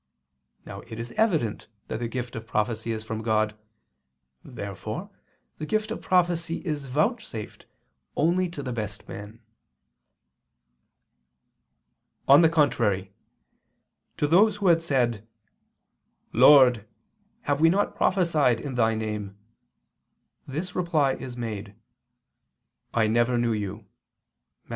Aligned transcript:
Now 0.65 0.81
it 0.87 0.97
is 0.99 1.11
evident 1.11 1.67
that 1.87 1.99
the 1.99 2.07
gift 2.07 2.35
of 2.35 2.47
prophecy 2.47 2.91
is 2.91 3.03
from 3.03 3.21
God. 3.21 3.55
Therefore 4.43 5.11
the 5.59 5.65
gift 5.67 5.91
of 5.91 6.01
prophecy 6.01 6.65
is 6.65 6.87
vouchsafed 6.87 7.67
only 8.15 8.49
to 8.49 8.63
the 8.63 8.73
best 8.73 9.07
men. 9.07 9.43
On 12.27 12.41
the 12.41 12.49
contrary, 12.49 13.13
To 14.17 14.25
those 14.25 14.55
who 14.55 14.69
had 14.69 14.81
said, 14.81 15.27
"Lord, 16.33 16.87
have 17.41 17.61
we 17.61 17.69
not 17.69 17.93
prophesied 17.95 18.59
in 18.59 18.73
Thy 18.73 18.95
name?" 18.95 19.37
this 20.47 20.73
reply 20.75 21.13
is 21.13 21.37
made: 21.37 21.75
"I 22.91 23.05
never 23.05 23.37
knew 23.37 23.53
you" 23.53 23.85
(Matt. 24.63 24.69